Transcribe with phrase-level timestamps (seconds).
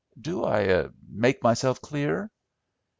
[0.19, 2.31] Do I make myself clear?"